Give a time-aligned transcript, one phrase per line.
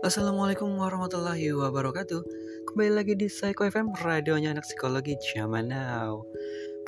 [0.00, 2.24] Assalamualaikum warahmatullahi wabarakatuh.
[2.72, 6.24] Kembali lagi di Psycho FM Radionya anak psikologi zaman now.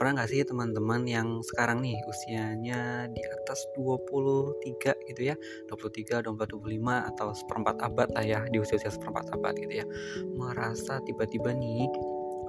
[0.00, 5.36] Pernah gak sih teman-teman yang sekarang nih Usianya di atas 23 gitu ya?
[5.68, 9.86] 23, 24, 25 Atau seperempat abad lah ya Di usia-usia seperempat abad gitu ya.
[10.32, 11.92] Merasa tiba-tiba nih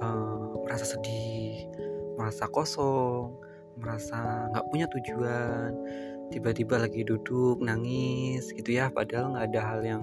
[0.00, 1.68] uh, Merasa sedih
[2.16, 3.36] Merasa kosong
[3.76, 5.76] Merasa gak punya tujuan
[6.32, 8.88] tiba-tiba lagi duduk nangis gitu ya.
[8.92, 10.02] Padahal nggak ada hal yang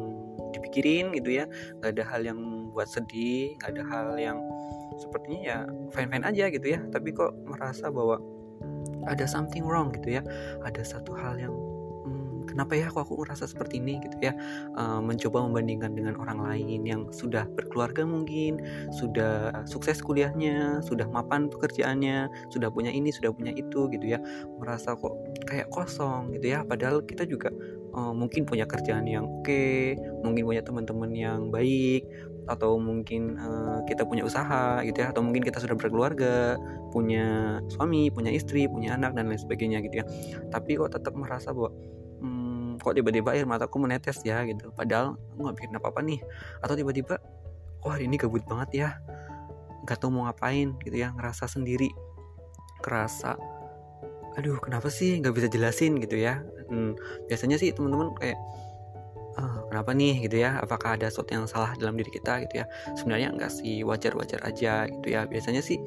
[0.52, 1.46] dipikirin gitu ya.
[1.80, 2.40] Nggak ada hal yang
[2.72, 4.38] buat sedih nggak ada hal yang
[5.00, 5.58] sepertinya ya
[5.96, 6.80] fine fine aja gitu ya.
[6.92, 8.22] Tapi kok merasa bahwa
[9.10, 10.22] ada something wrong gitu ya.
[10.62, 11.54] Ada satu hal yang
[12.62, 13.98] kenapa ya kok aku ngerasa seperti ini?
[14.06, 14.38] Gitu ya.
[14.78, 18.62] Uh, mencoba membandingkan dengan orang lain yang sudah berkeluarga mungkin
[18.94, 24.22] sudah sukses kuliahnya sudah mapan pekerjaannya sudah punya ini sudah punya itu gitu ya.
[24.62, 25.18] Merasa kok
[25.50, 26.62] kayak kosong gitu ya.
[26.62, 27.50] Padahal kita juga
[27.98, 32.06] uh, mungkin punya kerjaan yang oke okay, mungkin punya teman-teman yang baik
[32.46, 35.10] atau mungkin uh, kita punya usaha gitu ya.
[35.10, 36.62] Atau mungkin kita sudah berkeluarga
[36.94, 40.06] punya suami punya istri punya anak dan lain sebagainya gitu ya.
[40.54, 41.74] Tapi kok tetap merasa bahwa
[42.82, 44.74] kok tiba-tiba air mataku menetes ya gitu.
[44.74, 46.20] Padahal nggak bikin apa-apa nih.
[46.66, 47.22] Atau tiba-tiba
[47.86, 48.90] wah hari ini gabut banget ya.
[49.86, 51.14] Nggak tahu mau ngapain gitu ya.
[51.14, 51.94] Ngerasa sendiri.
[52.82, 53.38] Kerasa
[54.32, 56.40] aduh kenapa sih nggak bisa jelasin gitu ya.
[56.72, 56.96] Hmm,
[57.28, 58.40] biasanya sih teman-teman kayak
[59.38, 60.28] uh, kenapa nih?
[60.28, 60.60] Gitu ya.
[60.60, 62.44] Apakah ada sesuatu yang salah dalam diri kita?
[62.48, 62.66] Gitu ya.
[62.98, 64.88] Sebenarnya enggak sih wajar-wajar aja.
[64.90, 65.28] Gitu ya.
[65.28, 65.80] Biasanya sih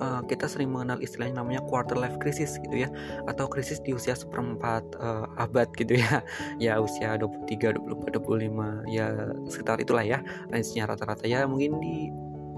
[0.00, 2.88] uh, kita sering mengenal istilah yang namanya quarter life crisis gitu ya
[3.26, 6.22] atau krisis di usia seperempat uh, abad gitu ya.
[6.58, 10.18] Ya usia 23, 24, 25 ya sekitar itulah ya
[10.50, 11.24] range-nya rata-rata.
[11.26, 12.10] Ya mungkin di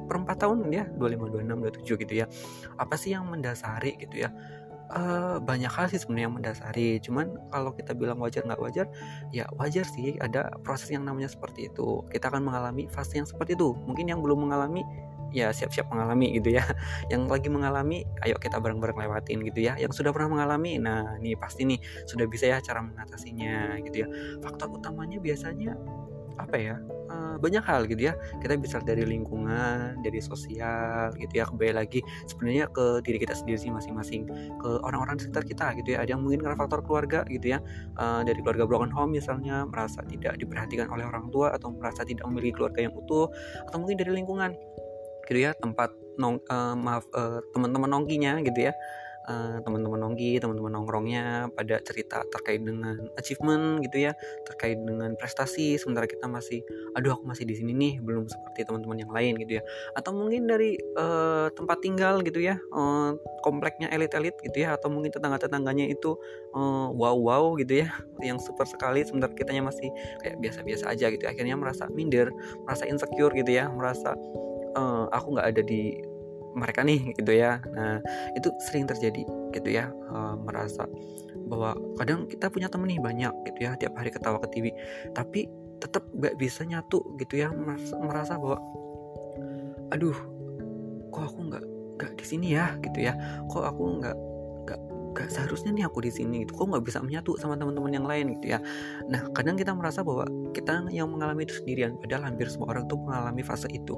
[0.08, 2.27] perempat tahun ya 25, 26, 27 gitu ya.
[2.80, 4.32] Apa sih yang mendasari gitu ya
[4.91, 6.91] uh, banyak hal sih sebenarnya yang mendasari.
[7.02, 8.86] Cuman kalau kita bilang wajar nggak wajar
[9.30, 12.05] ya wajar sih ada proses yang namanya seperti itu.
[12.10, 13.72] Kita akan mengalami fase yang seperti itu.
[13.87, 14.82] Mungkin yang belum mengalami
[15.31, 16.66] ya siap-siap mengalami gitu ya.
[17.12, 19.78] Yang lagi mengalami ayo kita bareng-bareng lewatin gitu ya.
[19.78, 21.78] Yang sudah pernah mengalami nah nih pasti nih
[22.10, 24.09] sudah bisa ya cara mengatasinya gitu ya.
[24.43, 25.78] Faktor utamanya biasanya
[26.46, 26.76] apa ya
[27.10, 28.14] uh, banyak hal gitu ya.
[28.40, 33.58] Kita bisa dari lingkungan dari sosial gitu ya kembali lagi sebenarnya ke diri kita sendiri
[33.58, 34.28] sih masing-masing.
[34.60, 37.58] Ke orang-orang di sekitar kita gitu ya ada yang mungkin karena faktor keluarga gitu ya
[37.98, 42.24] uh, dari keluarga broken home misalnya merasa tidak diperhatikan oleh orang tua atau merasa tidak
[42.30, 43.28] memiliki keluarga yang utuh
[43.68, 44.54] atau mungkin dari lingkungan
[45.30, 48.72] gitu ya tempat nong uh, maaf uh, teman-teman nongkinya gitu ya
[49.30, 54.12] uh, teman-teman nongki, teman-teman nongkrongnya pada cerita terkait dengan achievement gitu ya,
[54.50, 56.66] terkait dengan prestasi sementara kita masih
[56.98, 59.64] aduh aku masih di sini nih, belum seperti teman-teman yang lain gitu ya.
[59.94, 63.14] Atau mungkin dari uh, tempat tinggal gitu ya, uh,
[63.46, 66.19] kompleknya elit-elit gitu ya atau mungkin tetangga-tetangganya itu
[66.98, 67.88] wow-wow gitu ya,
[68.26, 69.86] yang super sekali sementara kitanya masih
[70.19, 71.24] kayak biasa-biasa aja gitu.
[71.30, 72.34] Akhirnya merasa minder,
[72.66, 74.19] merasa insecure gitu ya, merasa
[74.74, 76.09] uh, aku nggak ada di
[76.55, 77.62] mereka nih gitu ya.
[77.72, 78.03] Nah
[78.34, 79.22] itu sering terjadi
[79.55, 79.91] gitu ya.
[80.11, 80.87] Uh, merasa
[81.50, 84.71] bahwa kadang kita punya temen nih banyak gitu ya tiap hari ketawa ke TV
[85.11, 85.50] tapi
[85.81, 87.49] tetap gak bisa nyatu gitu ya.
[87.50, 88.59] Merasa, merasa bahwa
[89.91, 90.16] aduh
[91.11, 91.65] kok aku nggak
[91.99, 93.17] nggak di sini ya gitu ya.
[93.50, 94.17] Kok aku nggak
[95.20, 96.56] gak seharusnya nih aku di sini gitu.
[96.56, 98.32] Kok nggak bisa menyatu sama teman-teman yang lain?
[98.41, 98.58] Gitu ya.
[99.12, 100.25] Nah kadang kita merasa bahwa
[100.56, 103.94] kita yang mengalami itu sendirian padahal hampir semua orang tuh mengalami fase itu.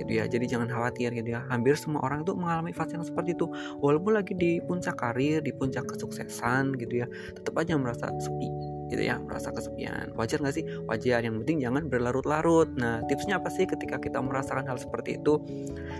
[0.00, 0.24] Gitu ya.
[0.24, 1.44] Jadi jangan khawatir gitu ya.
[1.52, 3.46] Hampir semua orang tuh mengalami fase yang seperti itu.
[3.84, 7.06] Walaupun lagi di puncak karir di puncak kesuksesan gitu ya
[7.36, 8.48] tetap aja merasa sepi
[8.92, 10.12] gitu ya merasa kesepian.
[10.16, 10.64] Wajar nggak sih?
[10.84, 11.24] Wajar.
[11.24, 12.68] Yang penting jangan berlarut-larut.
[12.76, 15.40] Nah tipsnya apa sih ketika kita merasakan hal seperti itu?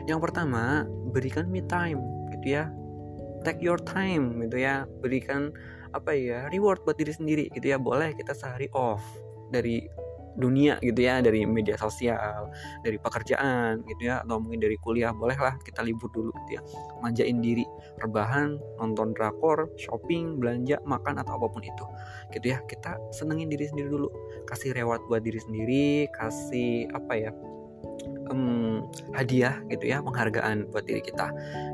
[0.05, 2.01] Yang pertama berikan me time
[2.37, 2.73] gitu ya
[3.45, 4.89] take your time gitu ya.
[5.03, 5.53] Berikan
[5.93, 7.79] apa ya reward buat diri sendiri gitu ya.
[7.79, 9.03] Boleh kita sehari off
[9.53, 9.85] dari
[10.33, 12.49] dunia gitu ya dari media sosial
[12.81, 15.13] dari pekerjaan gitu ya atau mungkin dari kuliah.
[15.13, 16.63] Bolehlah kita libur dulu gitu ya.
[17.05, 17.69] Manjain diri.
[18.01, 21.85] Rebahan nonton drakor shopping belanja makan atau apa pun itu
[22.33, 22.59] gitu ya.
[22.65, 24.09] Kita senengin diri sendiri dulu.
[24.49, 27.33] Kasih reward buat diri sendiri kasih apa ya
[28.33, 28.87] um,
[29.17, 31.31] hadiah gitu ya penghargaan buat diri kita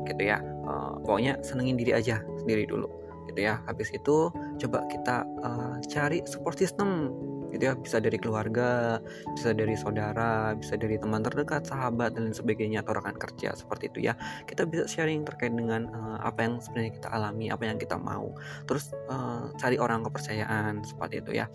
[0.07, 2.85] gitu ya uh, pokoknya senengin diri aja sendiri dulu
[3.29, 3.61] gitu ya.
[3.65, 7.13] Habis itu coba kita uh, cari support system
[7.49, 7.73] gitu ya.
[7.73, 9.01] Bisa dari keluarga
[9.33, 13.89] bisa dari saudara bisa dari teman terdekat sahabat dan lain sebagainya atau rekan kerja seperti
[13.89, 14.13] itu ya.
[14.45, 18.33] Kita bisa sharing terkait dengan uh, apa yang sebenarnya kita alami apa yang kita mau.
[18.69, 21.45] Terus uh, cari orang kepercayaan seperti itu ya.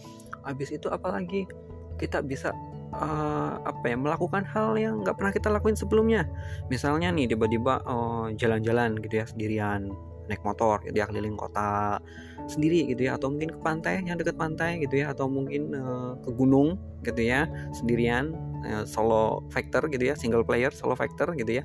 [0.43, 1.46] Habis itu apalagi
[1.94, 2.50] kita bisa
[3.00, 6.29] uh, apa ya melakukan hal yang nggak pernah kita lakuin sebelumnya.
[6.70, 9.91] Misalnya nih tiba-tiba uh, jalan-jalan gitu ya sendirian
[10.25, 12.00] naik motor gitu ya keliling kota
[12.49, 16.17] sendiri gitu ya atau mungkin ke pantai yang dekat pantai gitu ya atau mungkin uh,
[16.25, 17.44] ke gunung gitu ya
[17.76, 18.32] sendirian
[18.64, 21.64] uh, solo factor gitu ya single player solo factor gitu ya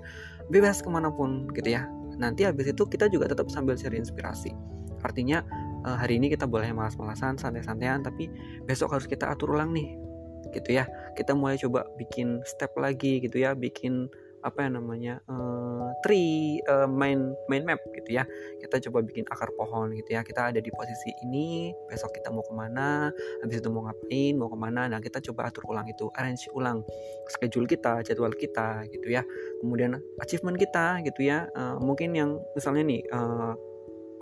[0.52, 1.88] bebas ke mana pun gitu ya.
[2.20, 4.52] Nanti habis itu kita juga tetap sambil cari inspirasi.
[5.00, 5.40] Artinya
[5.88, 8.28] hari ini kita boleh malas-malasan santai-santaian tapi
[8.68, 10.09] besok harus kita atur ulang nih
[10.54, 10.86] gitu ya.
[11.14, 14.10] Kita mulai coba bikin step lagi gitu ya bikin
[14.40, 18.24] apa yang namanya uh, tree uh, main main map gitu ya.
[18.60, 20.24] Kita coba bikin akar pohon gitu ya.
[20.24, 23.12] Kita ada di posisi ini besok kita mau ke mana
[23.44, 24.88] habis itu mau ngapain mau ke mana.
[24.88, 26.84] Nah kita coba atur ulang itu arrange ulang
[27.28, 29.28] schedule kita jadwal kita gitu ya.
[29.60, 31.52] Kemudian achievement kita gitu ya.
[31.52, 33.60] Uh, mungkin yang misalnya nih uh,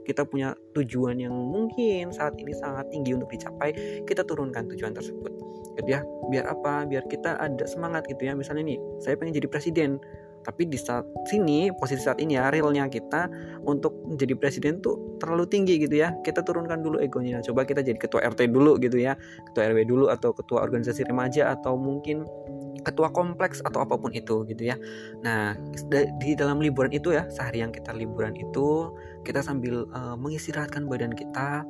[0.08, 3.76] kita punya tujuan yang mungkin saat ini sangat tinggi untuk dicapai
[4.08, 5.36] kita turunkan tujuan tersebut.
[5.76, 6.02] Gitu ya
[6.32, 6.88] biar apa?
[6.88, 8.34] Biar kita ada semangat gitu ya.
[8.34, 10.00] Misalnya nih saya pengen jadi presiden
[10.48, 13.28] tapi di saat sini posisi saat ini ya realnya kita
[13.68, 16.16] untuk menjadi presiden tuh terlalu tinggi gitu ya.
[16.24, 17.44] Kita turunkan dulu egonya.
[17.44, 19.20] Coba kita jadi ketua RT dulu gitu ya
[19.52, 22.24] ketua RW dulu atau ketua organisasi remaja atau mungkin
[22.88, 24.80] ketua kompleks atau apa pun itu gitu ya.
[25.20, 25.60] Nah
[26.24, 28.96] di dalam liburan itu ya sehari yang kita liburan itu
[29.28, 31.68] kita sambil uh, mengistirahatkan badan kita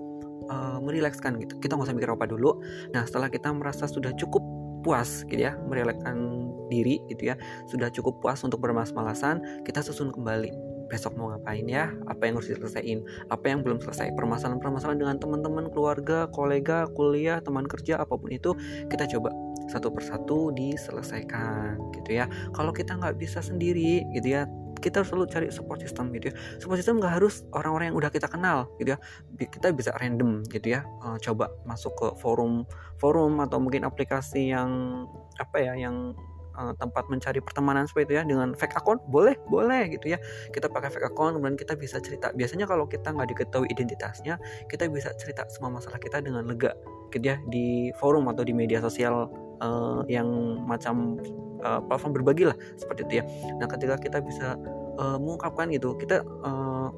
[0.54, 1.58] uh, merilekskan gitu.
[1.58, 2.62] Kita nggak usah mikir apa dulu.
[2.94, 4.46] Nah setelah kita merasa sudah cukup
[4.86, 7.36] puas gitu ya merilekskan diri gitu ya
[7.68, 10.54] sudah cukup puas untuk bermas-malasan kita susun kembali.
[10.88, 11.92] Besok mau ngapain ya?
[12.08, 13.04] Apa yang harus diselesaikan?
[13.28, 14.16] Apa yang belum selesai?
[14.16, 18.56] Permasalahan-permasalahan dengan teman-teman keluarga kolega kuliah teman kerja apa pun itu
[18.88, 19.36] kita coba
[19.68, 22.26] satu persatu diselesaikan gitu ya.
[22.56, 24.48] Kalau kita nggak bisa sendiri gitu ya
[24.78, 26.36] kita selalu cari support system gitu ya.
[26.62, 29.00] Support system nggak harus orang-orang yang udah kita kenal gitu ya.
[29.38, 32.64] Kita bisa random gitu ya uh, coba masuk ke forum
[33.02, 35.04] forum atau mungkin aplikasi yang
[35.42, 36.14] apa ya yang
[36.58, 40.20] uh, tempat mencari pertemanan seperti itu ya dengan fake account boleh boleh gitu ya.
[40.54, 42.34] Kita pakai fake account kemudian kita bisa cerita.
[42.34, 44.38] Biasanya kalau kita nggak diketahui identitasnya
[44.70, 46.74] kita bisa cerita semua masalah kita dengan lega
[47.14, 49.28] gitu ya di forum atau di media sosial
[49.62, 50.28] uh, yang
[50.66, 51.18] macam
[51.64, 53.24] uh, platform berbagi lah seperti itu ya.
[53.58, 54.58] Nah ketika kita bisa
[54.98, 56.90] uh, mengungkapkan gitu kita uh,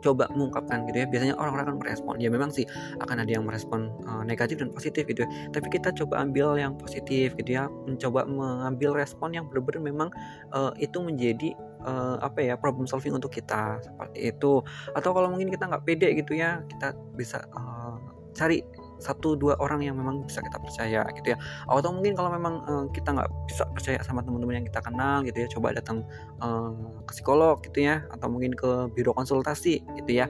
[0.00, 2.14] coba mengungkapkan gitu ya biasanya orang-orang akan merespon.
[2.18, 2.64] Ya memang sih
[3.04, 5.28] akan ada yang merespon uh, negatif dan positif gitu ya.
[5.52, 10.08] Tapi kita coba ambil yang positif gitu ya mencoba mengambil respon yang benar-benar memang
[10.56, 11.52] uh, itu menjadi
[11.84, 14.64] uh, apa ya problem solving untuk kita seperti itu.
[14.96, 18.00] Atau kalau mungkin kita nggak pede gitu ya kita bisa uh,
[18.32, 18.64] cari
[19.00, 21.38] satu dua orang yang memang bisa kita percaya gitu ya.
[21.66, 25.36] Atau mungkin kalau memang uh, kita nggak bisa percaya sama teman-teman yang kita kenal gitu
[25.40, 26.04] ya coba datang
[26.44, 26.72] uh,
[27.08, 30.28] ke psikolog gitu ya atau mungkin ke biro konsultasi gitu ya.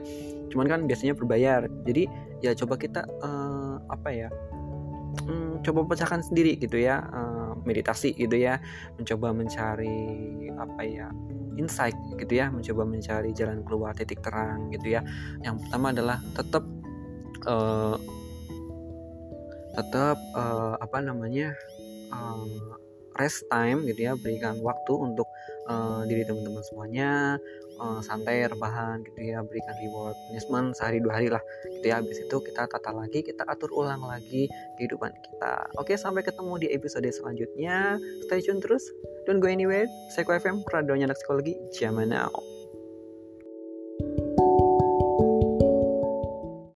[0.51, 1.67] Cuman kan biasanya berbayar.
[1.87, 2.07] Jadi
[2.41, 4.29] ya coba kita uh, apa ya
[5.27, 8.59] um, coba pecahkan sendiri gitu ya uh, meditasi gitu ya.
[8.97, 9.99] Mencoba mencari
[10.55, 11.07] apa ya
[11.55, 12.51] insight gitu ya.
[12.51, 15.01] Mencoba mencari jalan keluar titik terang gitu ya.
[15.43, 16.63] Yang pertama adalah tetap
[17.47, 17.95] uh,
[19.75, 21.55] tetap uh, apa namanya
[22.11, 22.45] uh,
[23.19, 25.27] rest time gitu ya berikan waktu untuk
[25.67, 27.35] uh, diri teman-teman semuanya
[27.81, 31.99] uh, santai rebahan gitu ya berikan reward punishment sehari dua hari lah gitu ya.
[31.99, 34.47] Habis itu kita tata lagi kita atur ulang lagi
[34.79, 35.67] kehidupan kita.
[35.81, 37.99] Oke sampai ketemu di episode selanjutnya.
[38.27, 38.85] Stay tune terus.
[39.27, 39.89] Don't go anywhere.
[40.13, 41.57] Seko FM radionya anak psikologi.
[41.75, 42.60] Zaman now